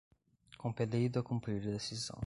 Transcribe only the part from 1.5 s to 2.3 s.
decisão